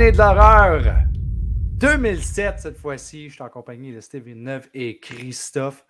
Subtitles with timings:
[0.00, 0.94] L'année de l'horreur
[1.76, 3.28] 2007 cette fois-ci.
[3.28, 5.84] Je suis en compagnie de Steve Villeneuve et Christophe.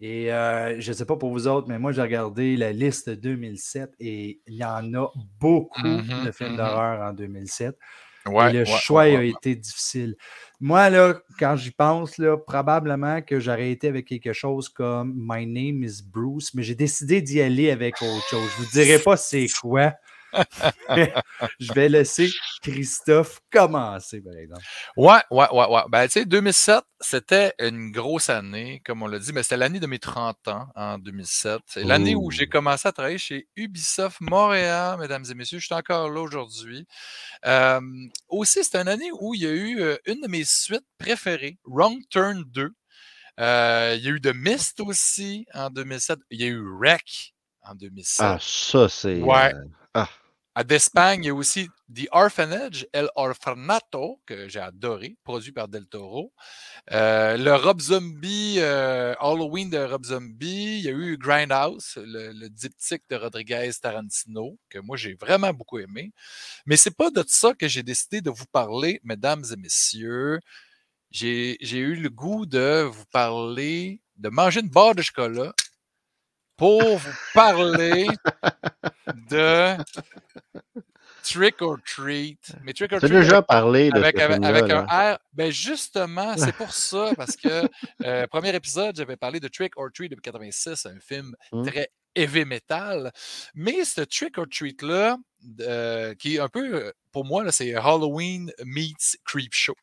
[0.00, 3.10] Et euh, je ne sais pas pour vous autres, mais moi j'ai regardé la liste
[3.10, 6.56] 2007 et il y en a beaucoup Mhm, de films mhm.
[6.56, 7.76] d'horreur en 2007.
[8.24, 10.16] Ouais, et le ouais, choix ouais, a été difficile.
[10.58, 15.46] Moi, là, quand j'y pense, là, probablement que j'aurais été avec quelque chose comme My
[15.46, 18.48] Name is Bruce, mais j'ai décidé d'y aller avec autre chose.
[18.56, 19.92] Je ne vous dirai pas c'est quoi.
[21.60, 22.30] Je vais laisser
[22.62, 24.62] Christophe commencer, par exemple.
[24.96, 25.82] Ouais, ouais, ouais, ouais.
[25.88, 29.80] Ben, tu sais, 2007, c'était une grosse année, comme on l'a dit, mais c'était l'année
[29.80, 31.60] de mes 30 ans en 2007.
[31.66, 35.58] C'est l'année où j'ai commencé à travailler chez Ubisoft Montréal, mesdames et messieurs.
[35.58, 36.86] Je suis encore là aujourd'hui.
[37.46, 37.80] Euh,
[38.28, 41.58] aussi, c'était une année où il y a eu euh, une de mes suites préférées,
[41.64, 42.70] Wrong Turn 2.
[43.40, 46.18] Euh, il y a eu The Mist aussi en 2007.
[46.30, 48.20] Il y a eu Wreck en 2007.
[48.20, 49.20] Ah, ça, c'est.
[49.20, 49.52] Ouais.
[49.94, 50.08] ah,
[50.64, 55.86] d'Espagne, il y a aussi The Orphanage, El Orfanato, que j'ai adoré, produit par Del
[55.86, 56.32] Toro.
[56.92, 60.78] Euh, le Rob Zombie, euh, Halloween de Rob Zombie.
[60.78, 65.52] Il y a eu Grindhouse, le, le diptyque de Rodriguez Tarantino, que moi j'ai vraiment
[65.52, 66.12] beaucoup aimé.
[66.66, 70.40] Mais c'est pas de ça que j'ai décidé de vous parler, mesdames et messieurs.
[71.10, 75.52] J'ai j'ai eu le goût de vous parler, de manger une barre de chocolat
[76.56, 78.06] pour vous parler
[79.30, 79.76] de
[81.32, 82.38] Trick or Treat.
[82.62, 84.86] Mais Trick or Tu as Treat déjà parlé de avec, ce avec, avec là.
[84.88, 85.18] un R.
[85.32, 87.68] Ben justement, c'est pour ça, parce que
[88.04, 91.62] euh, premier épisode, j'avais parlé de Trick or Treat de 86, un film Hmm.
[91.66, 93.12] très heavy metal.
[93.54, 95.18] Mais ce Trick or Treat-là,
[95.60, 99.74] euh, qui est un peu, euh, pour moi, c'est Halloween meets Creep Show.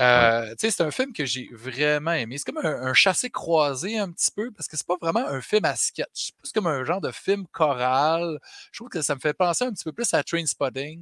[0.00, 2.38] Euh, C'est un film que j'ai vraiment aimé.
[2.38, 5.64] C'est comme un, un chassé-croisé un petit peu, parce que c'est pas vraiment un film
[5.64, 6.08] à sketch.
[6.14, 8.38] C'est plus comme un genre de film choral.
[8.72, 10.22] Je trouve que ça me fait penser un petit peu plus à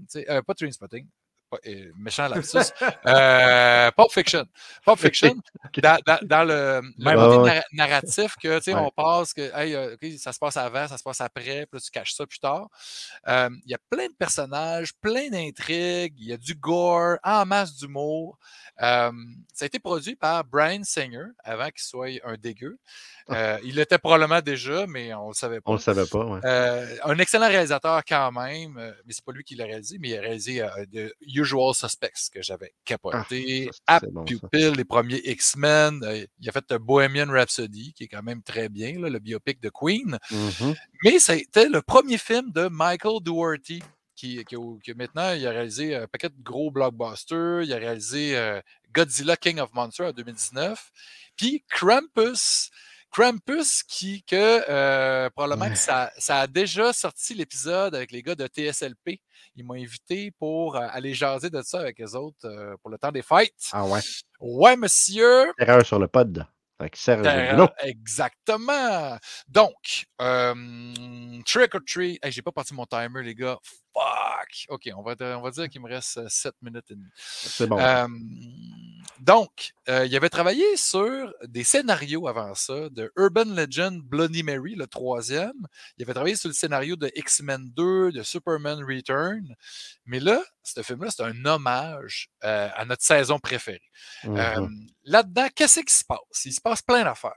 [0.08, 1.06] sais, Euh, pas Trainspotting.
[1.06, 1.23] pas- euh,
[1.96, 2.58] méchant lapsus.
[3.06, 4.44] euh, Pulp Fiction.
[4.84, 5.34] Pulp Fiction,
[5.82, 7.62] dans, dans- dans le, le côté ouais.
[7.72, 8.80] narratif que, tu sais, Ouais.
[8.80, 11.80] on passe que, hey, euh, ça se passe avant, ça se passe après, puis là,
[11.80, 12.68] tu caches ça plus tard.
[13.28, 17.46] Euh, Il y a plein de personnages, plein d'intrigues, il y a du gore, en
[17.46, 18.38] masse d'humour.
[18.82, 19.12] Euh,
[19.52, 22.76] ça a été produit par Brian Singer avant qu'il soit un dégueu.
[23.30, 25.70] Euh, il l'était probablement déjà, mais on ne le savait pas.
[25.70, 26.40] On le savait pas, ouais.
[26.44, 30.10] Euh, un excellent réalisateur quand même, euh, mais c'est pas lui qui l'a réalisé, mais
[30.10, 31.12] il a réalisé euh, The
[31.44, 33.70] Usual Suspects que j'avais capoté.
[33.86, 34.24] Ah, App bon.
[34.24, 36.02] Pupil, les premiers X-Men.
[36.02, 39.18] euh, il a fait euh, Bohemian Rhapsody, qui est quand même très bien, là, le
[39.18, 40.18] biopic de Queen.
[40.30, 40.74] Mhm.
[41.04, 43.82] Mais c'était le premier film de Michael Dougherty,
[44.16, 47.62] qui, qui, qui maintenant il a réalisé un paquet de gros blockbusters.
[47.62, 48.60] Il a réalisé euh,
[48.92, 50.90] Godzilla King of Monsters en 2019.
[51.36, 52.70] Puis Krampus.
[53.14, 55.70] Krampus, qui, que euh, probablement Ouais.
[55.72, 59.20] que ça, ça a déjà sorti l'épisode avec les gars de TSLP.
[59.54, 62.98] Ils m'ont invité pour euh, aller jaser de ça avec les autres euh, pour le
[62.98, 63.52] temps des fêtes.
[63.72, 64.00] Ah ouais.
[64.40, 65.52] Ouais, monsieur.
[65.60, 66.44] Erreur sur le pod.
[66.80, 67.24] Avec Serge.
[67.84, 69.16] Exactement.
[69.46, 70.06] Donc,
[71.46, 72.18] trick or treat.
[72.24, 73.58] Hey, j'ai pas parti mon timer, les gars.
[73.94, 74.66] Fuck.
[74.68, 77.08] OK, on va, on va dire qu'il me reste 7 minutes et demie.
[77.16, 77.78] C'est bon.
[77.78, 78.06] Euh,
[79.20, 84.74] donc, euh, il avait travaillé sur des scénarios avant ça, de Urban Legend Bloody Mary,
[84.74, 85.66] le troisième.
[85.96, 89.54] Il avait travaillé sur le scénario de X-Men 2, de Superman Return.
[90.06, 93.80] Mais là, ce film-là, c'est un hommage euh, à notre saison préférée.
[94.24, 94.36] Mhm.
[94.36, 94.68] Euh,
[95.06, 96.18] Là-dedans, qu'est-ce qui se passe?
[96.46, 97.32] Il se passe plein d'affaires.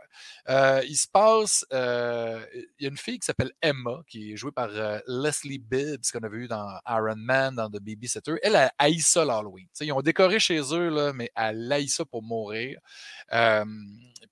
[0.47, 1.65] Euh, il se passe.
[1.73, 2.41] euh,
[2.79, 6.09] il y a une fille qui s'appelle Emma, qui est jouée par euh, Leslie Bibbs,
[6.11, 8.35] qu'on avait vu dans Iron Man, dans The Babysitter.
[8.41, 9.67] Elle a haï ça l'Halloween.
[9.81, 12.79] Ils ont décoré chez eux, là, mais elle haï ça pour mourir.
[13.33, 13.65] Euh,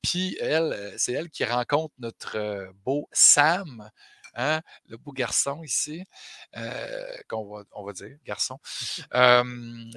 [0.02, 3.90] Puis elle, c'est elle qui rencontre notre euh, beau Sam.
[4.38, 4.60] hein,
[4.90, 6.04] le beau garçon ici,
[6.58, 8.60] euh, qu'on va, on va dire, garçon,
[9.14, 9.44] euh,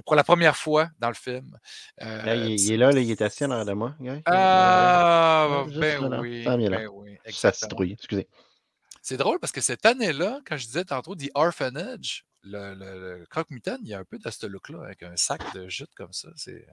[0.07, 1.59] pour la première fois dans le film.
[2.03, 3.97] Euh, Là, il, il est là, là, il est assis en arrière de moi.
[4.27, 6.45] ah, ben oui.
[6.45, 6.79] Là.
[6.79, 7.53] Ben oui, Ça exactement.
[7.69, 8.29] citrouille, excusez.
[9.09, 13.79] C'est drôle parce que cette année-là, quand je disais tantôt The Orphanage, le, le, croque-mitaine,
[13.81, 16.29] il y a un peu de ce look-là, avec un sac de jute comme ça.
[16.37, 16.67] C'est.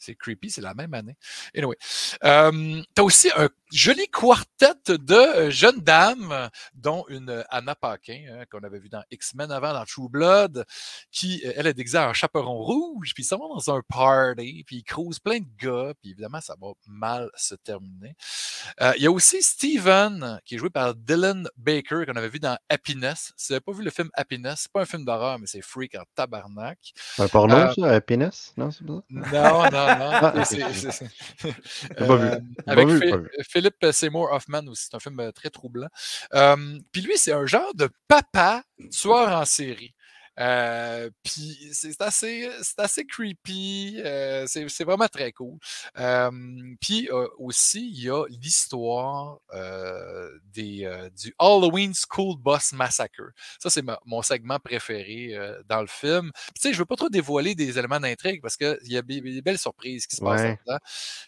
[0.00, 1.16] C'est creepy, c'est la même année.
[1.54, 1.76] Anyway.
[2.24, 7.74] Euh, tu as aussi un joli quartet de euh, jeunes dames, dont une euh, Anna
[7.76, 10.64] Paquin, hein, qu'on avait vu dans X-Men avant, dans True Blood,
[11.12, 14.64] qui, euh, elle est déguisée en chaperon rouge, puis ils s'en vont dans un party,
[14.66, 18.16] puis ils croisent plein de gars, puis évidemment, ça va mal se terminer.
[18.80, 22.40] Euh, Il y a aussi Steven, qui est joué par Dylan Baker, qu'on avait vu
[22.40, 23.32] dans Happiness.
[23.36, 25.62] Si vous n'avez pas vu le film Happiness, c'est pas un film d'horreur, mais c'est
[25.62, 26.78] freak en tabarnak.
[27.18, 28.52] Un porno, Euh, ça, Happiness?
[28.56, 29.02] Non, c'est pas ça?
[29.10, 30.10] Non, non, non.
[30.12, 30.32] Ah.
[32.00, 32.88] Euh, avec.
[33.48, 34.88] Philippe Seymour Hoffman aussi.
[34.90, 35.88] C'est un film euh, très troublant.
[36.34, 39.94] Euh, Puis lui, c'est un genre de papa tueur en série.
[40.38, 44.00] Euh, puis c'est assez, c'est assez creepy.
[44.04, 45.58] euh, c'est c'est vraiment très cool.
[45.98, 46.30] Euh,
[46.80, 49.38] puis aussi, il y a l'histoire
[50.54, 53.32] des, du Halloween School Bus Massacre.
[53.58, 55.34] Ça, c'est mon segment préféré
[55.68, 56.30] dans le film.
[56.54, 59.42] Tu sais, je veux pas trop dévoiler des éléments d'intrigue parce qu'il y a des,
[59.42, 60.48] belles surprises qui se passent Ouais.
[60.66, 60.78] là-dedans.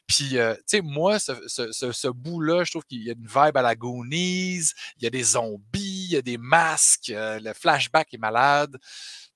[0.06, 3.26] Puis, tu sais, moi, ce, ce- ce- ce bout-là, je trouve qu'il y a une
[3.26, 7.52] vibe à la Goonies, il y a des zombies, il y a des masques, le
[7.52, 8.78] flashback est malade.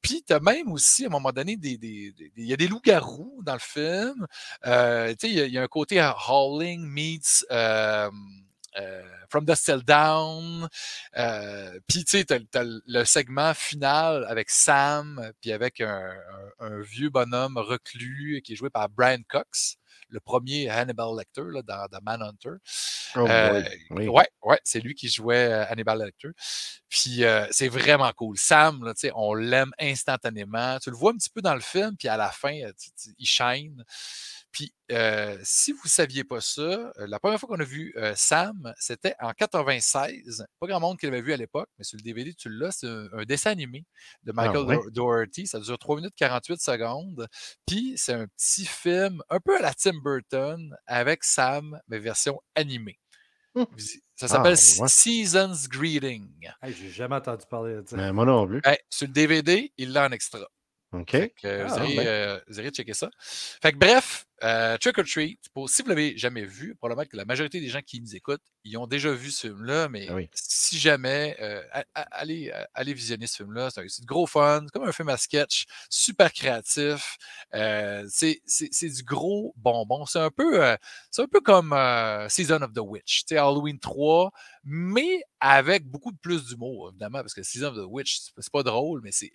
[0.02, 3.54] Puis, tu as même aussi, à un moment donné, il y a des loups-garous dans
[3.54, 4.26] le film.
[4.66, 8.10] Euh, il y, a- un côté euh, Howling meets euh,
[8.78, 10.68] euh, From the Still Down.
[11.88, 16.12] Puis, tu t'as le segment final avec Sam, puis avec un,
[16.60, 19.76] un- un vieux bonhomme reclus qui est joué par Brian Cox,
[20.08, 22.58] le premier Hannibal Lecter là, dans, dans Manhunter.
[23.16, 24.08] Oh Euh, oui.
[24.08, 26.28] Ouais, ouais, c'est lui qui jouait euh, Hannibal Lecter.
[26.88, 28.36] Puis euh, c'est vraiment cool.
[28.38, 30.78] Sam, là, on l'aime instantanément.
[30.78, 32.52] Tu le vois un petit peu dans le film, puis à la fin,
[33.18, 33.84] il shine.
[34.52, 37.92] Puis euh, si vous ne saviez pas ça, euh, la première fois qu'on a vu
[37.96, 40.46] euh, Sam, c'était en 96.
[40.58, 42.70] Pas grand monde qui l'avait vu à l'époque, mais sur le DVD, tu l'as.
[42.72, 43.84] C'est un, un dessin animé
[44.24, 44.76] de Michael ouais?
[44.76, 45.46] Do- Doherty.
[45.46, 47.28] Ça dure 3 minutes 48 secondes.
[47.66, 52.40] Puis c'est un petit film un peu à la Tim Burton avec Sam, mais version
[52.54, 52.98] animée.
[53.54, 53.66] Hum.
[54.14, 54.88] Ça s'appelle Ah, ouais.
[54.88, 56.28] Season's Greeting.
[56.62, 57.96] Hey, J'ai jamais entendu parler de ça.
[57.96, 58.60] Mais moi non plus.
[58.64, 60.40] Hey, sur le DVD, il l'a en extra.
[60.92, 61.10] OK.
[61.10, 62.06] Fait que, vous, Ah, irez, ben.
[62.06, 63.10] euh, vous irez checker ça.
[63.18, 67.16] Fait que bref, euh, Trick or Treat, pour, si vous l'avez jamais vu, probablement que
[67.16, 70.14] la majorité des gens qui nous écoutent, ils ont déjà vu ce film-là, mais Ah
[70.14, 70.28] oui.
[70.34, 71.62] si jamais, euh,
[72.10, 73.70] allez, allez visionner ce film-là.
[73.70, 77.16] C'est du gros fun, c'est comme un film à sketch, super créatif.
[77.54, 80.04] euh, c'est c'est- c'est du gros bonbon.
[80.06, 80.60] C'est un peu,
[81.10, 81.74] c'est un peu comme
[82.28, 84.30] Season of the Witch, Halloween 3,
[84.64, 88.62] mais avec beaucoup de plus d'humour, évidemment, parce que Season of the Witch, c'est pas
[88.62, 89.30] drôle, mais c'est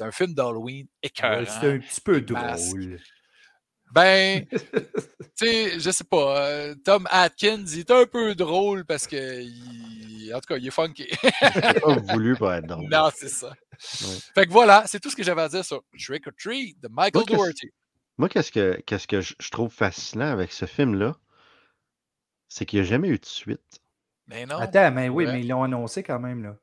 [0.00, 1.44] un film d'Halloween écœurant.
[1.60, 3.00] C'est un petit peu drôle.
[3.92, 4.58] Ben, tu
[5.36, 6.40] sais, je sais pas.
[6.48, 10.66] euh, Tom Atkins, il est un peu drôle parce que, il- en tout cas, il
[10.66, 11.06] est funky.
[11.22, 12.88] J'ai pas voulu pour être drôle.
[12.90, 13.48] non, c'est ça.
[13.48, 14.16] Ouais.
[14.34, 16.88] Fait que voilà, c'est tout ce que j'avais à dire sur Trick or Treat de
[16.88, 17.70] Michael Moi, Doherty.
[18.18, 21.14] Moi, qu'est-ce que, qu'est-ce que je, trouve fascinant avec ce film-là,
[22.48, 23.80] c'est qu'il n'y a jamais eu de suite.
[24.26, 24.56] Mais non.
[24.58, 25.32] Attends, mais oui, Ouais.
[25.32, 26.56] mais ils l'ont annoncé quand même, là.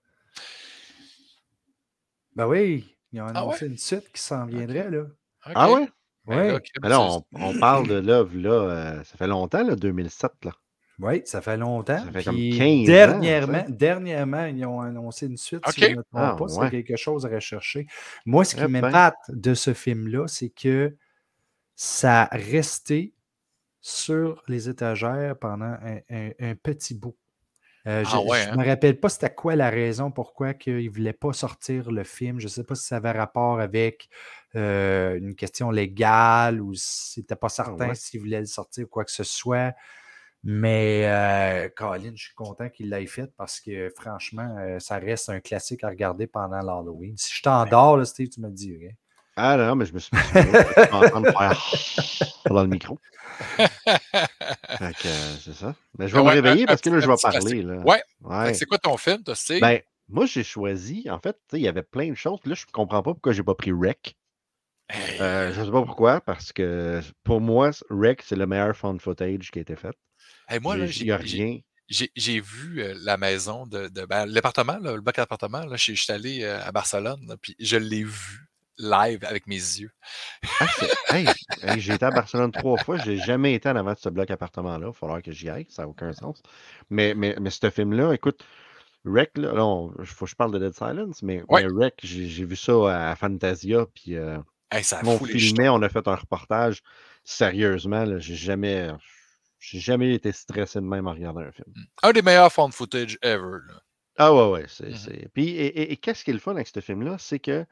[2.36, 5.04] Ben oui, ils ont Ah annoncé une suite qui s'en viendrait, là.
[5.44, 5.88] Ah ouais?
[6.26, 9.76] Ben Mais là, ça- on, on parle de l'œuvre, là, euh, ça fait longtemps, là,
[9.76, 10.52] 2007, là.
[11.00, 11.98] Oui, ça fait longtemps.
[12.00, 15.88] Ça fait comme Puis 15 ans, dernièrement, dernièrement, ils ont annoncé une suite, si Ok.
[15.90, 16.48] je ne me trompe Ah, pas.
[16.48, 16.70] C'est ouais.
[16.70, 17.88] quelque chose à rechercher.
[18.26, 18.82] Moi, ce qui Eh ben.
[18.84, 20.96] m'épate de ce film-là, c'est que
[21.76, 23.14] ça a resté
[23.82, 27.18] sur les étagères pendant un, un- un petit bout.
[27.86, 28.56] Euh, je Ah ouais, ne hein?
[28.56, 32.40] me rappelle pas c'était quoi la raison pourquoi ils ne voulaient pas sortir le film.
[32.40, 34.08] Je ne sais pas si ça avait rapport avec
[34.56, 37.96] euh, une question légale ou si c'était pas certain Ah ouais.
[37.96, 39.74] s'ils voulaient le sortir ou quoi que ce soit.
[40.46, 45.30] Mais euh, Colin, je suis content qu'il l'ait fait parce que franchement, euh, ça reste
[45.30, 47.16] un classique à regarder pendant l'Halloween.
[47.18, 48.98] Si je t'endors, là, Steve, tu me le dirais.
[49.36, 50.22] Ah non, mais je me suis mis
[50.92, 53.00] en train de faire dans le micro.
[53.58, 55.76] Fait que, euh, c'est ça.
[55.98, 57.62] Mais je vais Ah me réveiller un- parce que là, je vais parler.
[57.62, 57.84] Là.
[58.22, 58.54] Ouais.
[58.54, 59.62] C'est quoi ton film, toi, Steve?
[59.62, 59.80] Ben,
[60.10, 62.40] moi, j'ai choisi, en fait, tu sais, il y avait plein de choses.
[62.46, 64.16] Là, je comprends pas pourquoi j'ai pas pris Rec.
[65.22, 69.50] Euh, je sais pas pourquoi, parce que pour moi, Rec, c'est le meilleur found footage
[69.52, 69.96] qui a été fait.
[70.50, 71.60] hey, moi, là, Il j'ai n'y a j'ai- rien.
[72.16, 75.66] j'ai- vu euh, la maison de, de ben, l'appartement, le bloc appartement.
[75.66, 78.48] Là, je, suis allé euh, à Barcelone, puis je l'ai vu
[78.78, 79.92] live avec mes yeux.
[80.60, 81.28] Ah, c'est- hey,
[81.64, 82.98] hey, j'ai été à Barcelone trois fois.
[82.98, 84.80] J'ai jamais été en avant de ce bloc appartement-là.
[84.80, 85.68] Il va falloir que j'y aille.
[85.70, 86.42] Ça n'a aucun sens.
[86.90, 88.44] Mais, mais, mais ce film-là, écoute,
[89.06, 91.64] Rec, là, on- faut que je parle de Dead Silence, mais, Ouais.
[91.66, 93.86] mais Rec, j'ai j'ai vu ça à Fantasia.
[93.94, 94.38] Puis euh,
[94.74, 96.82] Hey, ça a on filmait, on a fait un reportage.
[97.24, 98.90] Sérieusement, là, j'ai jamais,
[99.60, 101.68] j'ai jamais été stressé de même en regardant un film.
[102.02, 103.60] Un des meilleurs found footage ever.
[103.68, 103.82] là.
[104.18, 104.66] Ah ouais, ouais.
[104.68, 104.96] c'est Mhm.
[104.96, 107.18] c'est- Puis, et, et- et qu'est-ce qui est le fun avec ce film-là?
[107.20, 107.66] C'est que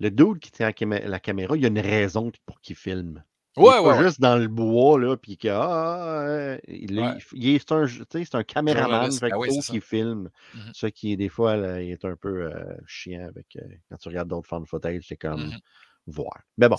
[0.00, 2.76] le dude qui tient la, camé- la caméra, il y a une raison pour qu'il
[2.76, 3.22] filme.
[3.56, 4.02] Il est Ouais, pas ouais, ouais.
[4.04, 7.18] juste dans le bois, là, puis que, ah, euh, il, Ouais.
[7.34, 10.28] il c'est un, tu sais, c'est un caméraman, fait ben oui, qu'il filme.
[10.54, 10.72] Mhm.
[10.74, 14.08] Ce qui des fois, là, il est un peu euh, chiant avec, euh, quand tu
[14.08, 15.58] regardes d'autres fan footage, c'est comme Mhm.
[16.06, 16.42] Voir.
[16.58, 16.76] Mais bon,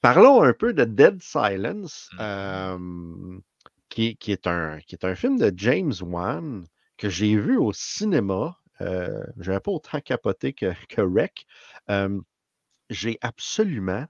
[0.00, 2.78] parlons un peu de Dead Silence, euh,
[3.88, 6.64] qui, qui est un, qui est un film de James Wan
[6.96, 8.58] que j'ai vu au cinéma.
[8.80, 11.46] Euh, J'avais pas autant capoté que, que Rec.
[11.90, 12.20] Euh,
[12.90, 14.06] j'ai absolument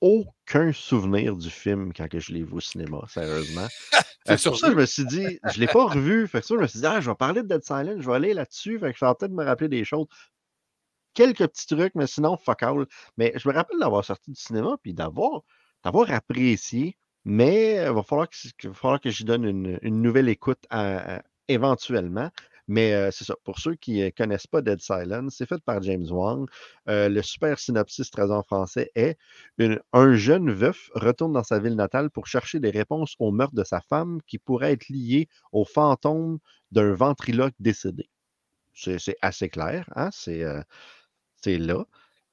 [0.00, 3.66] aucun souvenir du film quand que je l'ai vu au cinéma, sérieusement.
[4.26, 6.26] C'est pour ça que je me suis dit, je l'ai pas revu.
[6.26, 8.06] Fait que ça, je me suis dit, ah, je vais parler de Dead Silence, je
[8.06, 8.78] vais aller là-dessus.
[8.78, 10.06] Fait que je vais peut-être me rappeler des choses.
[11.16, 12.86] Quelques petits trucs, mais sinon, fuck all.
[13.16, 15.42] Mais je me rappelle d'avoir sorti du cinéma puis d'avoir,
[15.84, 20.28] d'avoir apprécié, mais il va falloir que, va falloir que j'y donne une, une nouvelle
[20.28, 20.64] écoute
[21.48, 22.30] éventuellement.
[22.68, 23.34] Mais euh, c'est ça.
[23.44, 26.48] Pour ceux qui ne connaissent pas Dead Silence, c'est fait par James Wong.
[26.88, 29.16] Euh, le super synopsis traduit en français est
[29.92, 33.64] un jeune veuf retourne dans sa ville natale pour chercher des réponses au meurtre de
[33.64, 36.38] sa femme qui pourrait être lié au fantôme
[36.72, 38.08] d'un ventriloque décédé.
[38.74, 40.08] C'est assez clair, hein?
[40.08, 40.44] Euh, c'est
[41.46, 41.84] là.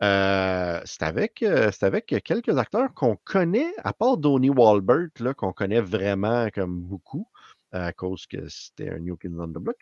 [0.03, 5.79] Euh, c'est avec, euh, avec quelques acteurs qu'on connaît, à part Donnie Wahlberg, qu'on connaît
[5.79, 7.27] vraiment comme beaucoup,
[7.71, 9.77] à cause que c'était un New Kids on the Block.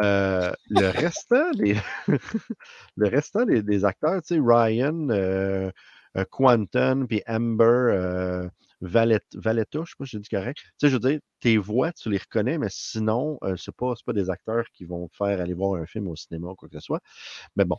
[0.00, 1.76] Euh, le restant des,
[2.96, 5.70] le restant des, acteurs, tu sais, Ryan, euh,
[6.30, 8.48] Quantum, puis Amber,
[8.80, 10.58] Valet- Valletta, je sais pas si j'ai dit correct.
[10.58, 13.94] Tu sais, je veux dire, tes voix, tu les reconnais, mais sinon, euh, c'est pas,
[13.96, 16.54] c'est pas des acteurs qui vont te faire aller voir un film au cinéma ou
[16.54, 17.00] quoi que ce soit.
[17.56, 17.76] Mais bon,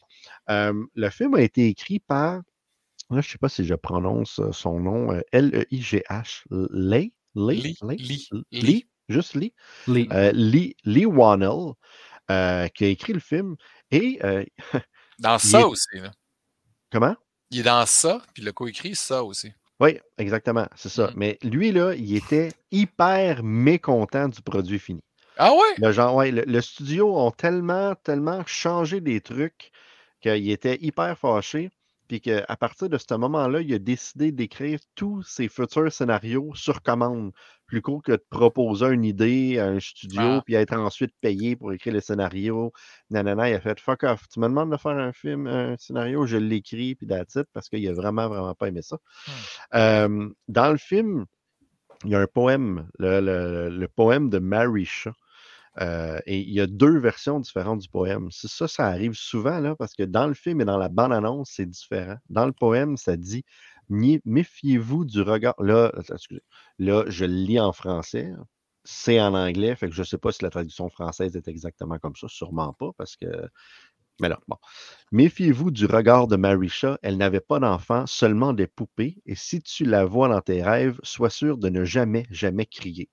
[0.49, 2.41] euh, le film a été écrit par,
[3.09, 7.77] là, je sais pas si je prononce euh, son nom, euh, L-E-I-G-H, Lee, Lee, Lee,
[7.97, 8.87] Lee, Lee, Lee.
[9.09, 9.53] juste Lee,
[9.87, 11.73] Les- euh, Lee, Lee Wannell,
[12.27, 13.55] qui a écrit le film.
[13.89, 14.19] Et,
[15.19, 15.87] Dans ça est- aussi.
[15.97, 16.11] là.
[16.91, 17.15] comment?
[17.49, 19.51] Il est dans ça, puis le co-écrit ça aussi.
[19.81, 21.07] Oui, exactement, c'est ça.
[21.07, 21.13] Mm.
[21.15, 25.01] Mais lui, là, il était hyper mécontent du produit fini.
[25.37, 25.73] Ah ouais?
[25.77, 29.71] Le, genre, ouais, le, le studio ont tellement, tellement changé des trucs
[30.21, 31.71] qu'il était hyper fâché.
[32.07, 36.81] Puis qu'à partir de ce moment-là, il a décidé d'écrire tous ses futurs scénarios sur
[36.83, 37.31] commande.
[37.71, 40.41] Plus court que de proposer une idée à un studio, Ah.
[40.45, 42.73] puis être ensuite payé pour écrire le scénario.
[43.09, 44.27] Nanana, il a fait fuck off.
[44.27, 47.87] Tu me demandes de faire un film, un scénario, je l'écris, puis it, parce qu'il
[47.87, 48.97] a vraiment, vraiment pas aimé ça.
[49.73, 51.25] Euh, dans le film,
[52.03, 55.11] il y a un poème, le, le- le poème de Mary Shaw.
[55.79, 58.27] Euh, et il y a deux versions différentes du poème.
[58.31, 61.51] C'est ça, ça arrive souvent, là, parce que dans le film et dans la bande-annonce,
[61.55, 62.17] c'est différent.
[62.29, 63.45] Dans le poème, ça dit
[63.91, 65.55] Méfiez-vous du regard.
[65.59, 66.41] Là, excusez.
[66.79, 68.31] là, je lis en français.
[68.83, 71.99] C'est en anglais, fait que je ne sais pas si la traduction française est exactement
[71.99, 72.27] comme ça.
[72.27, 73.27] Sûrement pas, parce que.
[74.19, 74.57] Mais là, bon.
[75.11, 76.97] Méfiez-vous du regard de Marisha.
[77.01, 79.21] Elle n'avait pas d'enfant, seulement des poupées.
[79.25, 83.09] Et si tu la vois dans tes rêves, sois sûr de ne jamais, jamais crier.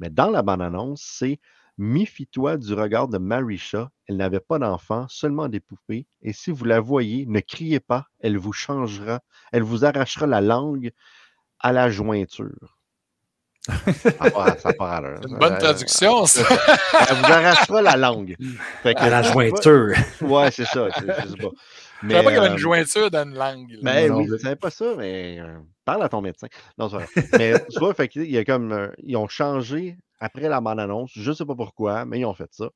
[0.00, 1.40] Mais dans la bande-annonce, c'est
[1.78, 3.90] Méfie-toi du regard de Marisha.
[4.08, 6.06] Elle n'avait pas d'enfant, seulement des poupées.
[6.22, 8.06] Et si vous la voyez, ne criez pas.
[8.20, 9.20] Elle vous changera.
[9.52, 10.90] Elle vous arrachera la langue
[11.60, 12.78] à la jointure.
[13.66, 15.18] Ça part, ça part à l'heure.
[15.22, 16.42] C'est une bonne traduction, ça.
[17.10, 18.36] Elle vous arrachera la langue.
[18.82, 19.94] Fait que- à la jointure.
[20.20, 20.88] Ouais, c'est ça.
[20.92, 21.48] Sais pas.
[22.02, 23.70] Je savais pas qu'il y avait euh, une jointure dans une langue.
[23.70, 23.78] là.
[23.82, 26.46] ben Non, oui, mais- je savais pas ça, mais euh, parle à ton médecin.
[26.78, 27.06] Non, c'est vrai.
[27.38, 31.10] Mais tu vois, fait qu'il y a comme, euh, ils ont changé après la bande-annonce,
[31.14, 32.70] je sais pas pourquoi, mais ils ont fait ça.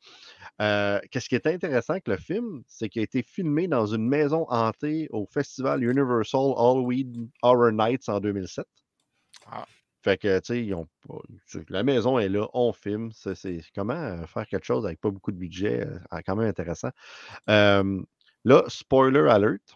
[0.60, 4.06] Euh, Qu'est-ce qui est intéressant avec le film, c'est qu'il a été filmé dans une
[4.06, 8.66] maison hantée au festival Universal Halloween Horror Nights en 2007.
[9.50, 9.64] Ah.
[10.02, 10.70] Fait que, tu
[11.46, 13.10] sais, la maison est là, on filme.
[13.14, 15.86] C'est c'est comment faire quelque chose avec pas beaucoup de budget,
[16.26, 16.90] quand même intéressant.
[17.48, 18.02] Euh,
[18.44, 19.74] là, spoiler alert.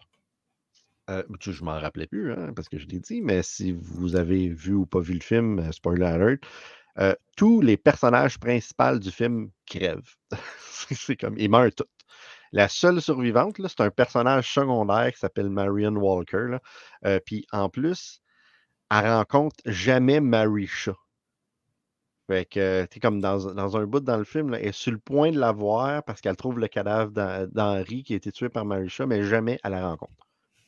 [1.09, 4.15] Euh, tu- je m'en rappelais plus, hein, parce que je l'ai dit, mais si vous
[4.15, 6.43] avez vu ou pas vu le film, euh, spoiler alert,
[6.99, 10.15] euh, tous les personnages principaux du film crèvent.
[10.91, 11.85] c'est comme, ils meurent tous.
[12.53, 16.57] La seule survivante, c'est un personnage secondaire qui s'appelle Marion Walker.
[17.05, 18.21] Euh, Puis en plus,
[18.91, 20.95] elle rencontre jamais Marisha.
[22.27, 24.91] Fait que tu comme dans, dans un bout dans le film, là, elle est sur
[24.91, 28.31] le point de la voir parce qu'elle trouve le cadavre d'Hen- d'Henri qui a été
[28.31, 30.13] tué par Marisha, mais jamais elle la rencontre.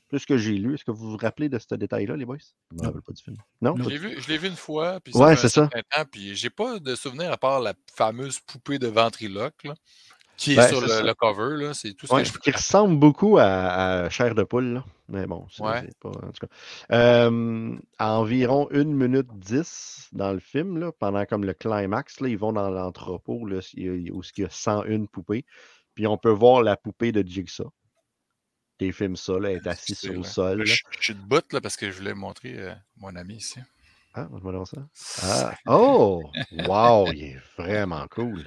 [0.08, 2.38] Plus que j'ai lu, est-ce que vous vous rappelez de ce détail-là, les boys?
[2.72, 3.36] Je rappelle pas du film.
[3.62, 3.76] Non?
[3.76, 3.84] Non.
[3.84, 5.64] Je l'ai vu, une fois, puis Ouais, fait c'est ça.
[5.64, 9.64] un certain temps, puis j'ai pas de souvenir à part la fameuse poupée de ventriloque,
[9.66, 9.74] là,
[10.38, 12.98] qui est Ben, sur le, cover, là, c'est tout ce Ouais, que je qui ressemble
[12.98, 13.46] beaucoup à,
[14.06, 14.86] à Chair de poule, là.
[15.10, 15.89] mais bon, c'est Ouais.
[16.00, 16.10] pas.
[16.10, 16.48] En tout cas.
[16.91, 22.29] Euh, à environ 1 minute 10 dans le film, là, pendant comme le climax, là,
[22.29, 25.44] ils vont dans l'entrepôt où il y a 101 poupées.
[25.96, 27.74] Puis on peut voir la poupée de Jigsaw.
[28.79, 30.63] Des films ça, là, elle est assise sur le sol.
[30.63, 33.60] Je, je suis debout, là, parce que je voulais montrer euh, mon ami ici.
[34.13, 34.77] Ah, je me ça.
[35.24, 36.24] Ah, oh!
[36.67, 37.12] Wow!
[37.12, 38.46] Il est vraiment cool.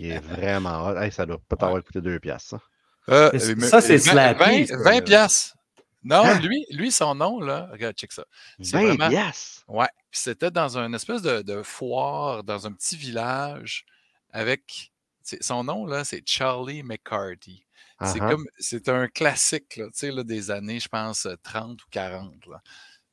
[0.00, 0.96] Il est vraiment hot.
[0.98, 2.60] Hey, ça doit pas t'avoir coûté deux piastres, ça.
[3.08, 5.02] Euh, ça, c'est 20 Slappy, 20, ça, 20 là.
[5.02, 5.56] piastres.
[6.02, 6.40] Non, Hein?
[6.40, 8.24] lui, lui, son nom, là, regarde, check ça.
[8.60, 9.64] C'est 20 vraiment- piastres!
[9.68, 9.88] Ouais.
[10.10, 13.84] Puis c'était dans une espèce de, de foire, dans un petit village,
[14.32, 14.92] avec.
[15.40, 17.64] Son nom, là, c'est Charlie McCarty.
[18.02, 18.30] C'est Ah, ah.
[18.30, 18.46] comme.
[18.58, 22.46] C'est un classique, là, tu sais, là, des années, je pense, euh, 30 ou 40.
[22.46, 22.62] Là.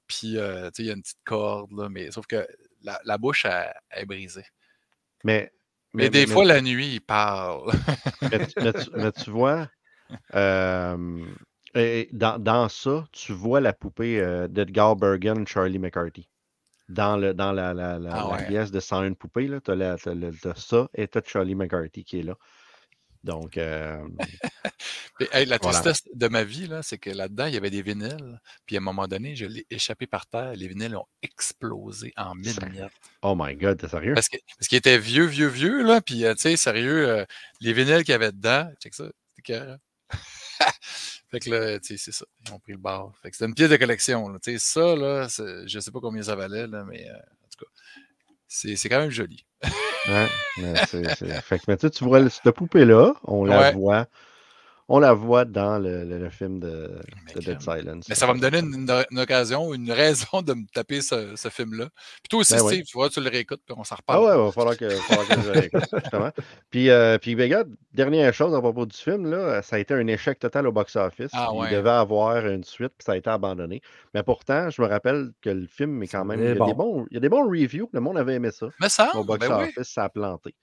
[0.06, 2.46] Puis, euh, tu sais, il y a une petite corde, là, mais sauf que
[2.84, 4.46] la, la bouche elle- elle est brisée.
[5.24, 5.52] Mais,
[5.94, 7.72] Mais, des fois, la nuit, il parle.
[8.32, 9.68] mais tu- mais vois,
[10.36, 11.26] Euh,
[11.76, 16.28] et dans, dans ça, tu vois la poupée euh, d'Edgar Bergen, Charlie McCarthy.
[16.90, 20.90] Dans, le, dans la, la, la, Ah la pièce de 101 poupées, tu as, ça
[20.94, 22.36] et tu as Charlie McCarthy qui est là.
[23.24, 23.98] Donc, euh,
[25.32, 25.80] Hey, la Voilà.
[25.80, 28.40] tristesse de ma vie, là, c'est que là-dedans, il y avait des vinyles.
[28.66, 30.54] Puis à un moment donné, je l'ai échappé par terre.
[30.56, 32.92] Les vinyles ont explosé en mille miettes.
[33.22, 34.16] oh my God, t'es sérieux?
[34.16, 36.02] Parce que- parce qu'ils étaient vieux, vieux, vieux, là.
[36.02, 37.26] Puis, euh, tu sais, sérieux, euh,
[37.62, 39.06] les vinyles qu'il y avait dedans, check ça,
[39.44, 39.76] carré.
[41.30, 42.26] fait que là, tu sais, c'est ça.
[42.48, 43.12] Ils ont pris le bar.
[43.22, 44.40] Fait que c'était une pièce de collection, là.
[44.42, 47.48] Tu sais, ça, là, c'est- je sais pas combien ça valait, là, mais euh, en
[47.52, 47.72] tout cas,
[48.48, 49.46] c'est c'est quand même joli.
[50.08, 50.28] Ouais,
[50.58, 53.74] mais c'est- c'est- Fait que, mais tu vois cette poupée-là, on la Ouais.
[53.74, 54.08] voit.
[54.90, 57.00] On la voit dans le, le- le film de,
[57.36, 57.62] Dead.
[57.62, 58.06] Silence.
[58.10, 61.36] Mais ça va me donner une, une- une occasion, une raison de me taper ce,
[61.36, 61.86] ce film-là.
[62.22, 62.68] Puis toi aussi, Ben.
[62.68, 64.26] Steve, tu vois, tu le réécoutes, puis on s'en Ah reparle.
[64.38, 66.32] ouais, il va falloir que, va falloir que je l'écoute, justement.
[66.70, 69.94] Puis, euh, puis ben, regarde, dernière chose à propos du film, là, ça a été
[69.94, 71.32] un échec total au box-office.
[71.34, 71.72] Ah il ouais.
[71.72, 73.82] devait avoir une suite, puis ça a été abandonné.
[74.14, 76.42] Mais pourtant, je me rappelle que le film est quand même.
[76.42, 76.66] Il y, a bon.
[76.68, 77.90] des bons, il y a des bons reviews.
[77.94, 78.68] Le monde avait aimé ça.
[78.82, 79.48] Mais ça, Au ben oui.
[79.48, 80.54] box-office, ça a planté.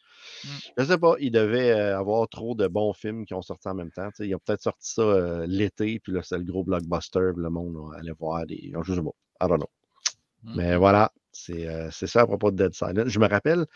[0.45, 0.49] Mm.
[0.79, 3.75] Je sais pas, il devait euh, avoir trop de bons films qui ont sorti en
[3.75, 4.10] même temps.
[4.15, 7.51] Sais, ils ont peut-être sorti ça euh, l'été, puis là, c'est le gros blockbuster, le
[7.51, 8.73] monde allait voir des.
[8.83, 9.11] Je sais pas.
[9.43, 9.71] I don't know.
[10.43, 10.57] Mm.
[10.57, 13.09] Mais voilà, c'est euh, c'est ça à propos de Dead Silence.
[13.09, 13.67] Je me rappelle,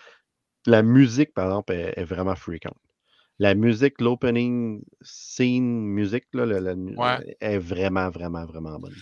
[0.67, 2.79] la musique, par exemple, est, est vraiment fréquente.
[3.38, 7.37] La musique, l'opening scene musique, là, le- le- Ouais.
[7.41, 8.95] est vraiment, vraiment, vraiment bonne.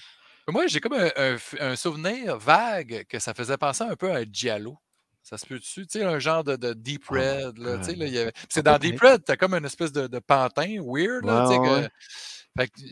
[0.49, 4.79] Moi, j'ai comme un, un souvenir vague que ça faisait penser un peu à Giallo.
[5.23, 5.87] Ça se peut-tu?
[5.87, 7.59] Tu sais, un genre de, de Deep my Red.
[7.59, 7.99] là, tu sais, God.
[8.00, 9.00] là, il y avait- C'est dans Deep.
[9.00, 11.25] Red, t'as comme une espèce de, de pantin weird.
[11.25, 11.88] Là, tu sais, Ouais, que- ouais.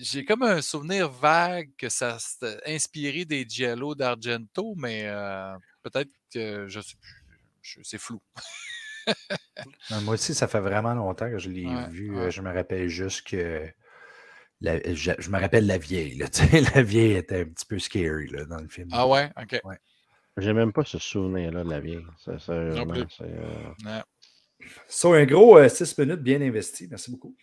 [0.03, 6.11] J'ai comme un souvenir vague que ça s'était inspiré des Giallo d'Argento, mais euh, peut-être
[6.33, 7.81] que je sais plus.
[7.83, 8.23] C'est flou.
[9.09, 12.11] Euh, Moi aussi, ça fait vraiment longtemps que je l'ai Ouais, vu.
[12.15, 12.27] ouais.
[12.27, 13.69] Euh, Je me rappelle juste que.
[14.63, 16.15] la- je, je me rappelle la vieille.
[16.17, 18.89] Là, tu sais, la vieille était un petit peu scary là, dans le film.
[18.93, 19.31] Ah ouais?
[19.41, 19.61] OK.
[20.41, 22.05] J'ai même pas ce souvenir-là de la vieille.
[22.19, 23.05] Ça, plus.
[23.17, 24.01] c'est, euh.
[24.89, 26.87] So, un gros 6 minutes bien investi.
[26.91, 27.35] Merci beaucoup.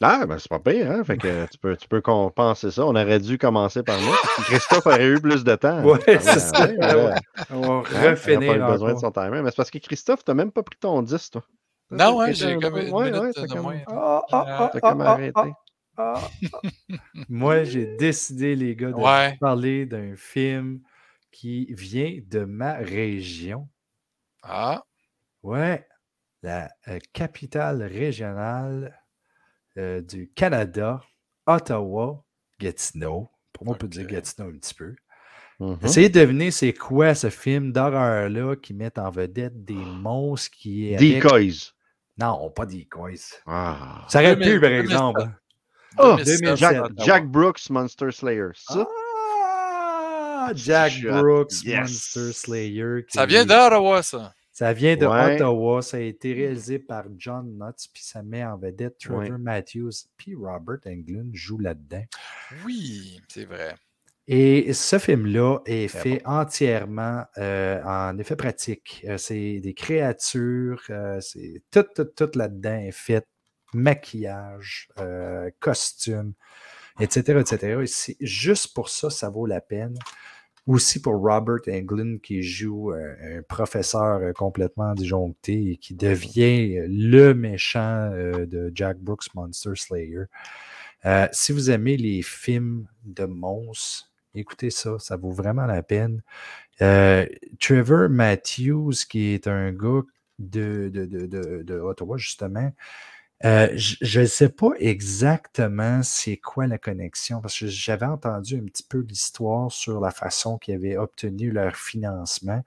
[0.00, 1.02] Ah, ben c'est pas pire, hein?
[1.02, 2.86] Fait que tu peux, tu peux compenser ça.
[2.86, 5.82] On aurait dû commencer par que Christophe aurait eu plus de temps.
[5.84, 6.66] Ouais, Ah, c'est ça.
[6.68, 7.14] ouais, ouais.
[7.50, 7.82] On va Hein?
[8.04, 9.42] Il refinir pas eu besoin de son timer.
[9.42, 11.42] Mais c'est parce que Christophe, t'as même pas pris ton 10, toi.
[11.90, 13.78] Non, ouais, j'ai un comme une ouais, minute de comme- moins.
[13.88, 15.32] Ah, ah, ah, T'as ah, comme ah, arrêté.
[15.34, 15.50] ah,
[15.96, 16.20] ah,
[16.52, 16.60] ah.
[17.28, 20.80] Moi, j'ai décidé, les gars, de parler d'un film
[21.38, 23.68] qui vient de ma région.
[24.42, 24.82] Ah,
[25.44, 25.86] Ouais,
[26.42, 29.00] la euh, capitale régionale
[29.76, 31.00] euh, du Canada,
[31.46, 32.24] Ottawa,
[32.58, 33.28] Gatineau.
[33.52, 34.06] Pour moi, on peut dire.
[34.08, 34.96] Gatineau un petit peu.
[35.60, 35.78] Mhm.
[35.84, 40.96] Essayez de deviner c'est quoi ce film d'horreur-là qui met en vedette des monstres qui.
[40.96, 41.72] Decoys.
[42.18, 43.40] Non, pas Decoys.
[43.46, 44.04] Ah.
[44.08, 44.90] Ça aurait 2000, pu, par 2007.
[44.90, 45.20] exemple.
[45.22, 45.34] hein.
[45.98, 47.04] Oh, 2007, Jack, Ottawa.
[47.06, 48.48] Jack Brooks, Monster Slayer.
[48.54, 49.07] Ça, Ah,
[50.54, 51.20] Jack Shot.
[51.22, 51.78] Brooks, Yes.
[51.80, 53.04] Monster Slayer.
[53.06, 54.34] qui Ça vient d'Ottawa, ça.
[54.52, 55.36] Ça vient de Ouais.
[55.36, 55.82] Ottawa.
[55.82, 59.30] Ça a été réalisé par John Knotts, puis ça met en vedette Trevor Ouais.
[59.38, 62.04] Matthews, puis Robert Englund joue là-dedans.
[62.66, 63.76] Oui, c'est vrai.
[64.30, 69.02] Et ce film-là est fait entièrement euh, en effet pratique.
[69.08, 73.24] Euh, c'est des créatures, euh, c'est tout, tout, tout là-dedans est fait.
[73.74, 76.32] Maquillage, euh, costume,
[77.00, 77.80] etc., etc.
[77.82, 79.96] Et c'est juste pour ça, ça vaut la peine.
[80.68, 86.76] Aussi pour Robert Englund qui joue euh, un professeur euh, complètement disjoncté et qui devient
[86.76, 90.24] euh, le méchant de Jack Brooks Monster Slayer.
[91.06, 96.22] Euh, si vous aimez les films de monstres, écoutez ça, ça vaut vraiment la peine.
[96.82, 97.24] Euh,
[97.60, 100.02] Trevor Matthews, qui est un gars
[100.38, 102.72] de, de- de Ottawa, justement,
[103.44, 108.64] euh, je ne sais pas exactement c'est quoi la connexion, parce que j'avais entendu un
[108.64, 112.64] petit peu l'histoire sur la façon qu'ils avaient obtenu leur financement.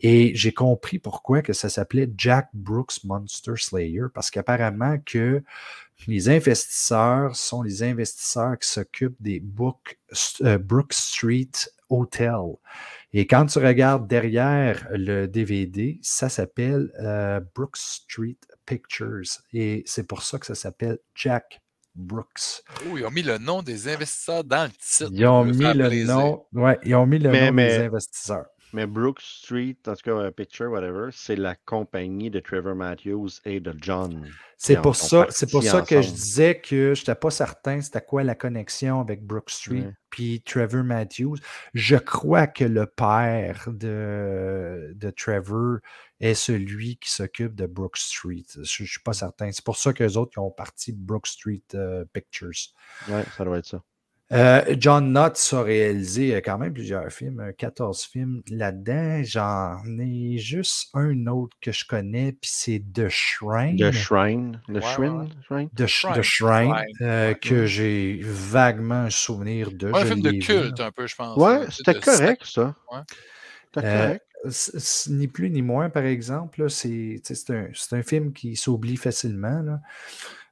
[0.00, 5.42] Et j'ai compris pourquoi que ça s'appelait Jack Brooks Monster Slayer, parce qu'apparemment que
[6.06, 9.98] les investisseurs sont les investisseurs qui s'occupent des Book,
[10.42, 11.50] euh, Brook Street
[11.88, 12.56] Hotel.
[13.12, 19.22] Et quand tu regardes derrière le DVD, ça s'appelle euh, Brook Street Pictures.
[19.52, 21.60] Et c'est pour ça que ça s'appelle Jack
[21.94, 22.62] Brooks.
[22.90, 25.10] Oh, ils ont mis le nom des investisseurs dans le titre.
[25.12, 26.16] Ils ont mis le plaisir.
[26.16, 28.46] nom, ouais, ils ont mis le Mais- nom mais- des investisseurs.
[28.72, 33.60] Mais Brook Street, en tout cas, Picture, whatever, c'est la compagnie de Trevor Matthews et
[33.60, 34.26] de John.
[34.56, 38.00] C'est pour ça, c'est pour ça que je disais que je n'étais pas certain c'était
[38.00, 41.36] quoi la connexion avec Brook Street puis Trevor Matthews.
[41.74, 45.78] Je crois que le père de, de Trevor
[46.20, 48.44] est celui qui s'occupe de Brook Street.
[48.54, 49.50] Je ne suis pas certain.
[49.50, 52.50] C'est pour ça qu'eux autres ils ont parti Brook Street euh, Pictures.
[53.08, 53.82] Ouais, ça doit être ça.
[54.32, 59.22] Euh, John Knotts a réalisé euh, quand même plusieurs films, euh, 14 films là-dedans.
[59.24, 63.76] J'en ai juste un autre que je connais, puis c'est The Shrine.
[63.76, 64.60] The Shrine?
[64.68, 65.28] The Ouais, Shrine?
[65.50, 65.68] ouais.
[65.76, 69.90] The, Sh- Shrine, The Shrine, euh, que j'ai vaguement un souvenir de.
[69.90, 70.86] Ouais, un film de vu, culte, là.
[70.86, 71.36] un peu, je pense.
[71.36, 72.74] Ouais, c'était correct, ça.
[72.90, 73.00] Ouais.
[73.74, 74.06] C'était Euh,
[74.44, 75.08] correct.
[75.10, 76.70] ni plus ni moins, par exemple.
[76.70, 79.60] C'est un, c'est un film qui s'oublie facilement.
[79.62, 79.80] là.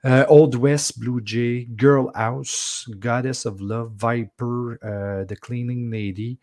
[0.06, 6.38] Euh, Old West, Blue Jay, Girl House, Goddess of Love, Viper, euh, The Cleaning Lady.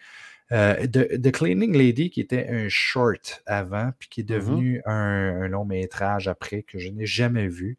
[0.52, 4.30] Euh, The, The Cleaning Lady, qui était un short avant, puis qui est Mhm.
[4.30, 7.78] devenu un, un long métrage après, que je n'ai jamais vu.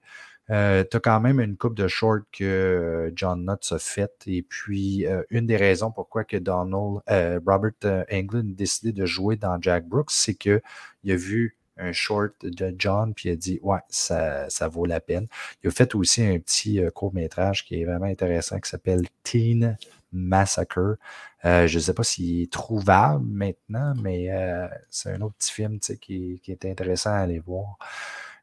[0.51, 4.13] Euh, tu as quand même une coupe de shorts que John Knotts a fait.
[4.27, 7.73] Et puis, euh, une des raisons pourquoi que Donald, euh, Robert
[8.13, 10.61] Englund a décidé de jouer dans Jack Brooks, c'est qu'il
[11.09, 15.01] a vu un short de John, puis il a dit Ouais, ça, ça vaut la
[15.01, 15.27] peine.
[15.63, 19.77] Il a fait aussi un petit euh, court-métrage qui est vraiment intéressant qui s'appelle Teen
[20.13, 20.97] Massacre.
[21.45, 25.53] Euh, je ne sais pas s'il est trouvable maintenant, mais euh, c'est un autre petit
[25.53, 27.79] film qui, qui est intéressant à aller voir.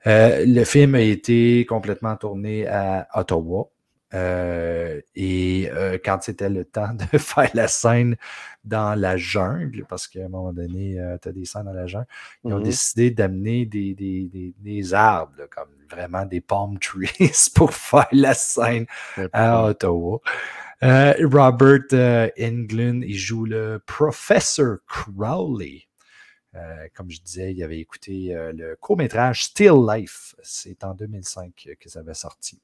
[0.08, 3.70] Euh, le film a été complètement tourné à Ottawa.
[4.16, 8.16] Euh, et euh, quand c'était le temps de faire la scène
[8.64, 12.08] dans la jungle, parce qu'à un moment donné, tu as des scènes dans la jungle,
[12.46, 12.64] ils ont Mhm.
[12.64, 17.10] décidé d'amener des, des, des, des arbres, là, comme vraiment des palm trees,
[17.54, 18.86] pour faire la scène
[19.18, 19.66] Mais à?
[19.66, 20.20] Ottawa.
[20.84, 25.84] Euh, Robert euh, Englund, il joue le Professor Crowley.
[26.56, 30.36] Euh, comme je disais, il avait écouté euh, le court-métrage Still Life.
[30.44, 32.62] C'est en 2005 que ça avait sorti.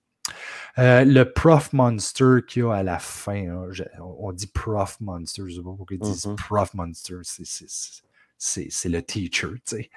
[0.79, 4.97] Euh, le Prof Monster qu'il y a à la fin, hein, je- on dit Prof
[5.01, 6.35] Monster, je ne sais pas pourquoi ils disent Mhm.
[6.35, 9.89] Prof Monster, c'est- le teacher, tu sais.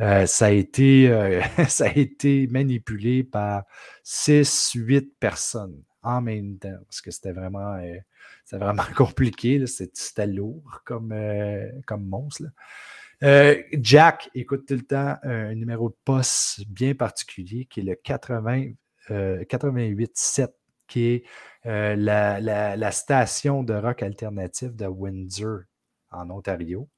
[0.00, 3.64] Euh, ça, a été, euh, ça a été manipulé par
[4.02, 7.76] 6-8 personnes en même temps, parce que c'était vraiment,
[8.52, 11.14] vraiment compliqué, c'était lourd comme,
[11.86, 12.44] comme monstre.
[12.44, 12.48] là.
[13.24, 17.96] Euh, Jack écoute tout le temps un numéro de poste bien particulier qui est le
[17.96, 18.70] 80,
[19.10, 20.48] euh, 88-7,
[20.86, 21.24] qui est
[21.66, 25.60] euh, la, la- la station de rock alternatif de Windsor
[26.10, 26.88] en Ontario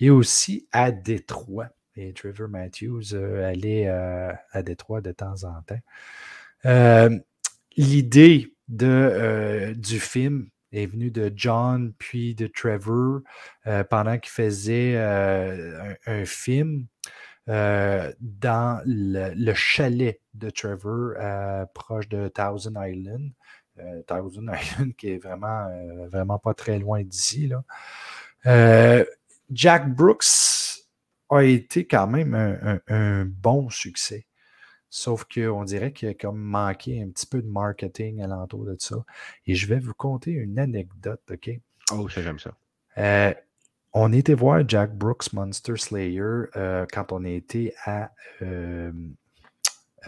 [0.00, 1.68] et aussi à Détroit.
[1.96, 5.78] Et Trevor Matthews euh, allait euh, à Détroit de temps en temps.
[7.76, 13.20] L'idée du film est venue de John puis de Trevor
[13.66, 16.86] euh, pendant qu'ils faisaient euh, un, un film
[17.48, 23.30] euh, dans le, le chalet de Trevor euh, proche de Thousand Island.
[23.78, 25.68] Euh, Thousand Island qui est vraiment,
[26.08, 27.48] vraiment pas très loin d'ici.
[27.48, 29.04] là.
[29.50, 30.84] Jack Brooks
[31.30, 34.26] a été quand même un, un- un bon succès.
[34.90, 38.96] Sauf qu'on dirait qu'il a comme manqué un petit peu de marketing alentour de ça.
[39.46, 41.50] Et je vais vous conter une anecdote, OK?
[41.92, 42.54] Oh, ça, j'aime ça.
[43.94, 48.10] On était voir Jack Brooks Monster Slayer euh, quand on était à
[48.42, 48.90] euh,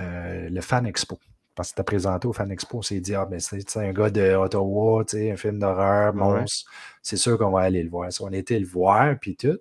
[0.00, 1.18] euh, le Fan Expo.
[1.54, 4.10] Parce que c'était présenté au Fan Expo, on s'est dit, ah, ben, c'est un gars
[4.10, 6.20] de Ottawa, un film d'horreur, ouais.
[6.20, 6.70] monstre.
[7.00, 8.10] C'est sûr qu'on va aller le voir.
[8.20, 9.58] On était le voir, puis tout.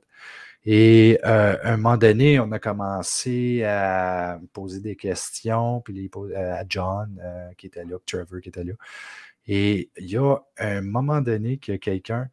[0.66, 6.36] Et euh, à un moment donné, on a commencé à poser des questions, puis les
[6.36, 8.74] à John euh, qui était là, Trevor qui était là.
[9.48, 12.30] Et il y a un moment donné a quelqu'un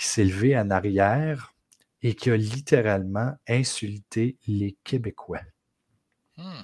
[0.00, 1.52] qui s'est levé en arrière
[2.00, 5.42] et qui a littéralement insulté les Québécois.
[6.38, 6.62] Hmm.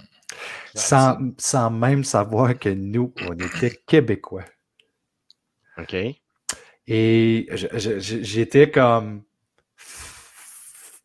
[0.75, 4.47] Sans, sans même savoir que nous, on était Québécois.
[5.77, 5.95] OK.
[6.87, 9.23] Et j'étais comme.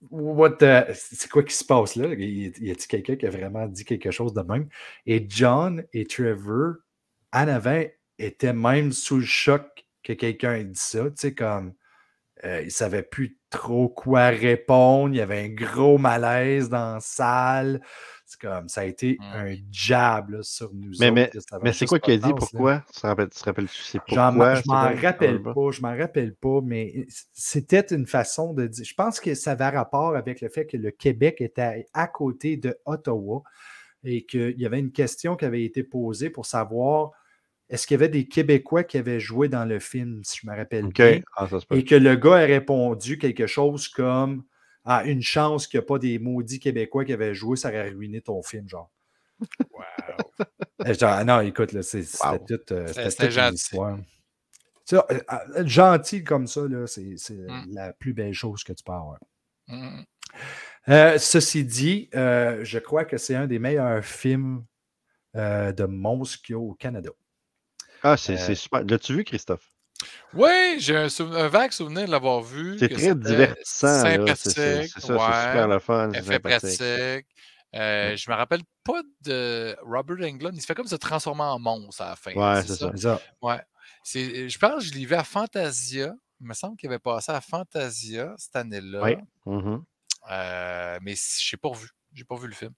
[0.09, 2.13] What the- C'est quoi qui se passe là?
[2.13, 4.69] Y y a-t-il quelqu'un qui a vraiment dit quelque chose de même?
[5.05, 6.75] Et John et Trevor,
[7.33, 7.83] en avant,
[8.17, 11.09] étaient même sous le choc que quelqu'un ait dit ça.
[11.09, 11.73] Tu sais, comme.
[12.45, 15.13] Euh, ils ne savaient plus trop quoi répondre.
[15.13, 17.81] Il y avait un gros malaise dans la salle.
[18.25, 18.69] C'est comme.
[18.69, 19.23] Ça a été Mm.
[19.35, 21.13] un jab là, sur nous Mais, autres.
[21.13, 22.29] mais, mais c'est quoi pas qu'il a dit?
[22.29, 22.33] là.
[22.35, 22.83] Pourquoi?
[22.93, 24.55] Tu te rappelles- tu te pourquoi?
[24.55, 28.85] je m'en rappelle Ah, pas, je m'en rappelle pas, mais c'était une façon de dire.
[28.85, 32.07] Je pense que ça avait rapport avec le fait que le Québec était à, à
[32.07, 33.43] côté de Ottawa
[34.03, 37.11] et qu'il y avait une question qui avait été posée pour savoir
[37.71, 40.55] est-ce qu'il y avait des Québécois qui avaient joué dans le film, si je me
[40.55, 44.43] rappelle bien, Ah, et que le gars a répondu quelque chose comme
[44.85, 47.89] Ah, une chance qu'il n'y a pas des maudits Québécois qui avaient joué, ça aurait
[47.89, 48.91] ruiné ton film, genre.
[49.71, 50.93] Wow.
[50.93, 52.37] Genre, ah non, écoute, c'était Wow.
[52.47, 52.73] tout.
[52.73, 53.75] euh, C'était- gentil.
[54.85, 57.65] Ça, euh, euh, être gentil comme ça, là, c'est c'est Mm.
[57.73, 59.19] la plus belle chose que tu peux avoir.
[59.67, 60.01] Mm.
[60.89, 64.65] Euh, ceci dit, euh, je crois que c'est un des meilleurs films
[65.35, 67.11] euh, de monstres qu'il y a au Canada.
[68.03, 68.83] Ah, c'est Euh, c'est super.
[68.83, 69.67] L'as-tu vu, Christophe?
[70.33, 72.77] Oui, j'ai un, vague souvenir de l'avoir vu.
[72.79, 74.01] C'est très divertissant.
[74.01, 74.35] Sympathique.
[74.37, 76.11] c'est ça, c'est ouais, super le fun.
[76.13, 76.81] Effet pratique.
[76.81, 77.21] Euh,
[77.73, 78.17] Ouais.
[78.17, 80.53] Je me rappelle pas de Robert Englund.
[80.53, 82.33] Il se fait comme se transformer en monstre à la fin.
[82.33, 83.21] Ouais, c'est ça?
[83.41, 83.61] Ouais.
[84.03, 86.13] Je pense que je l'ai vu à Fantasia.
[86.41, 89.03] Il me semble qu'il avait passé à Fantasia cette année-là.
[89.03, 89.15] Oui.
[89.45, 89.83] Mhm.
[90.31, 91.89] Euh, mais je n'ai pas revu.
[92.13, 92.73] J'ai pas vu le film.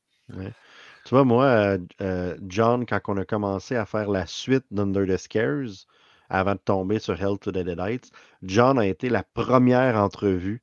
[1.06, 5.06] Tu vois, moi, euh, euh, John, quand on a commencé à faire la suite d'Under
[5.06, 5.86] the Scares,
[6.30, 8.12] avant de tomber sur Hell to the Deadites,
[8.42, 10.62] John a été la première entrevue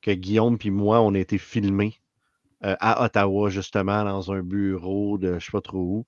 [0.00, 2.00] que Guillaume puis moi, on a été filmés
[2.64, 6.06] euh, à Ottawa, justement, dans un bureau de je sais pas trop où.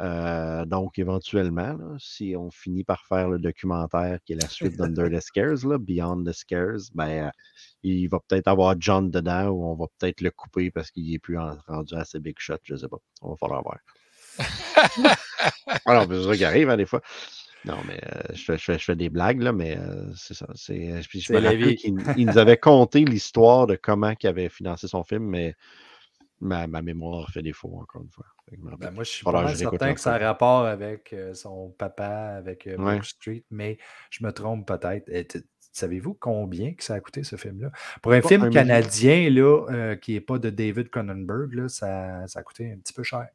[0.00, 4.76] Euh, donc, éventuellement, là, si on finit par faire le documentaire qui est la suite
[4.78, 7.30] d'Under the Scares, là, Beyond the Scares, ben, euh,
[7.82, 11.18] il va peut-être avoir John dedans ou on va peut-être le couper parce qu'il n'est
[11.18, 12.98] plus en- rendu assez big shot, je sais pas.
[13.22, 13.78] On va falloir voir.
[15.86, 17.00] Alors, c'est ça qui arrive, hein, des fois.
[17.64, 20.46] Non, mais euh, je, fais, je, je des blagues, là, mais euh, c'est ça.
[20.54, 21.76] C'est, je C'est me la vie.
[22.16, 25.54] il nous avait conté l'histoire de comment il avait financé son film, mais
[26.40, 28.26] ma, ma mémoire fait défaut, encore une fois.
[28.52, 32.34] Rappelle Ben, moi, je suis pas certain que ça a rapport avec euh, son papa,
[32.36, 32.94] avec euh, Ouais.
[32.96, 33.78] Brook Street, mais
[34.10, 35.10] je me trompe peut-être.
[35.72, 37.72] Savez-vous combien que ça a coûté ce film-là?
[38.00, 41.68] Pour un Pas film un canadien là, euh, qui n'est pas de David Cronenberg, là,
[41.68, 43.26] ça, ça a coûté un petit peu cher.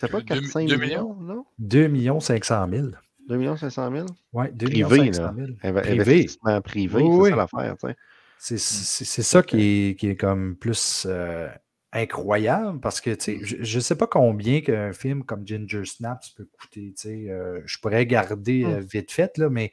[0.00, 1.44] C'était pas Deux- 400 deux millions, non?
[1.58, 2.88] 2 500 000.
[3.28, 4.06] 2 millions 500 000?
[4.32, 5.34] Oui, 2 Privé, 500 là.
[5.36, 5.48] 000.
[5.62, 6.00] Inve- Privé.
[6.00, 7.30] Investissement privé, Oui, c'est oui.
[7.30, 7.96] ça l'affaire, tu sais.
[8.38, 11.48] C'est c'est- c'est ça qui est, qui est comme plus euh,
[11.94, 13.64] incroyable parce que, tu sais, Mm.
[13.64, 17.30] je ne sais pas combien qu'un film comme Ginger Snaps peut coûter, tu sais.
[17.30, 18.72] euh, je pourrais garder Mm.
[18.72, 19.72] euh, vite fait, là, mais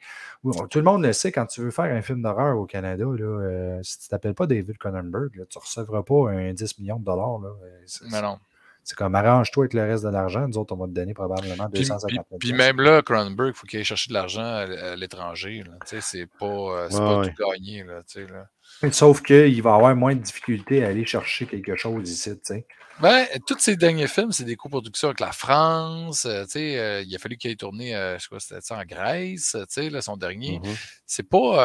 [0.70, 3.24] tout le monde le sait, quand tu veux faire un film d'horreur au Canada, là,
[3.24, 7.04] euh, si tu t'appelles pas David Cronenberg, tu ne recevras pas un 10 millions de
[7.04, 7.38] dollars.
[7.40, 7.50] là.
[7.86, 8.38] C'est Mais non.
[8.84, 11.68] c'est comme arrange-toi avec le reste de l'argent, nous autres, on va te donner probablement
[11.70, 14.42] Puis, 250 puis- 000 puis même là, Cronenberg, il faut qu'il aille chercher de l'argent
[14.44, 15.62] à, l'étranger.
[15.66, 15.72] là.
[15.86, 17.28] Tu sais, C'est pas, c'est Ouais, pas ouais.
[17.36, 17.84] tout gagné.
[17.84, 18.48] Là, tu sais, là.
[18.90, 22.66] Sauf qu'il va avoir moins de difficultés à aller chercher quelque chose ici, tu sais.
[23.00, 26.24] Ben, tous ces derniers films, c'est des coproductions avec la France.
[26.26, 28.60] euh, tu sais, euh, il a fallu qu'il aille tourner, euh, je sais pas, c'était
[28.60, 30.60] ça, en Grèce, tu sais, là, son dernier.
[30.62, 30.74] Mhm.
[31.06, 31.58] C'est pas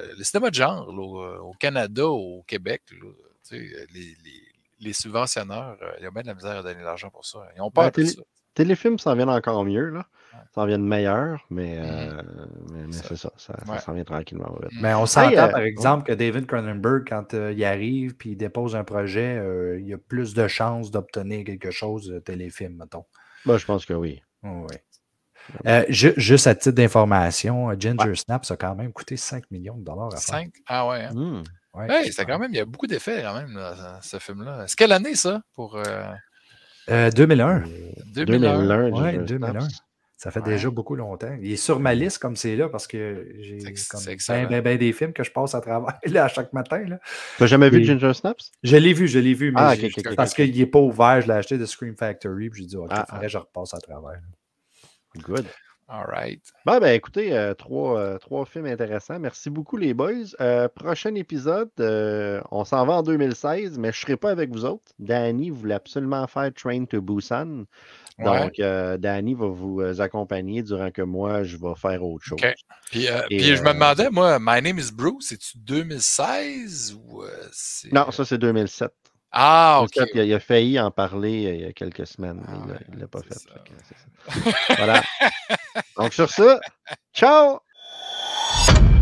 [0.00, 2.82] euh, le cinéma de genre là, au, au Canada, au Québec.
[2.92, 3.08] là,
[3.48, 4.42] tu sais, les, les,
[4.80, 7.38] les subventionneurs, euh, ils ont bien de la misère à donner de l'argent pour ça.
[7.56, 8.22] Ils ont peur Ben, de télé- ça.
[8.54, 10.06] Téléfilms s'en viennent encore mieux, là.
[10.38, 10.44] Ouais.
[10.54, 11.84] S'en viennent meilleurs, mais, Mhm.
[11.84, 12.22] euh,
[12.72, 13.78] mais, mais Ça- c'est ça, ça, ça ouais.
[13.80, 14.50] s'en vient tranquillement.
[14.60, 14.68] ouais.
[14.80, 15.66] Mais on s'entend, euh, par ouais.
[15.68, 19.86] exemple, que David Cronenberg, quand euh, il arrive puis il dépose un projet, euh, il
[19.86, 23.04] y a plus de chances d'obtenir quelque chose de téléfilm, mettons.
[23.44, 24.22] Ben, je pense que oui.
[24.42, 24.66] Oui.
[25.66, 29.84] Euh, ju- juste à titre d'information, Ginger Snaps a quand même coûté 5 millions de
[29.84, 30.20] dollars à faire.
[30.20, 30.50] Cinq?
[30.66, 31.04] Ah ouais.
[31.04, 31.42] hein.
[31.72, 34.18] Ouais, Hey, c'est c'est quand même, il y a beaucoup d'effets quand même, là, ce
[34.18, 34.64] film-là.
[34.66, 36.04] C'est quelle année ça pour euh,
[36.90, 37.62] Euh, 2001.
[38.06, 38.58] 2001?
[38.66, 39.68] 2001, Ouais, Ginger 2001.
[40.26, 40.54] Ça fait Ouais.
[40.54, 41.36] déjà beaucoup longtemps.
[41.40, 44.92] Il est sur ma liste comme c'est là parce que j'ai ben, ben, ben des
[44.92, 46.82] films que je passe à travers là, à chaque matin.
[46.84, 46.98] Là.
[47.38, 48.50] T'as jamais vu Ginger Snaps?
[48.64, 49.74] Je l'ai vu, je l'ai vu, mais Ah,
[50.16, 52.88] parce qu'il n'est pas ouvert, je l'ai acheté de Scream Factory, puis j'ai dit, OK,
[52.90, 54.20] il Ah, faudrait que je repasse à travers.
[55.22, 55.46] Good.
[55.88, 56.42] All right.
[56.64, 59.20] Bon, ben écoutez, euh, trois, euh, trois films intéressants.
[59.20, 60.34] Merci beaucoup, les boys.
[60.40, 64.50] Euh, prochain épisode, euh, on s'en va en 2016, mais je ne serai pas avec
[64.50, 64.90] vous autres.
[64.98, 67.66] Danny voulait absolument faire Train to Busan.
[68.18, 68.24] Ouais.
[68.44, 72.38] Donc, euh, Danny va vous euh, accompagner durant que moi, je vais faire autre chose.
[72.90, 77.24] Puis, euh, Et, puis je me demandais, moi, My Name is Bruce, c'est-tu 2016 ou.
[77.92, 78.90] Non, ça, c'est 2007.
[79.32, 79.90] Ah, OK.
[79.96, 82.78] 2007, il, a, il a failli en parler il y a quelques semaines, mais Ah
[82.88, 83.34] il ne l'a pas fait.
[83.34, 83.50] ça.
[84.30, 84.76] Ça.
[84.76, 85.02] voilà.
[85.98, 86.58] Donc, sur ça,
[87.12, 87.60] ciao!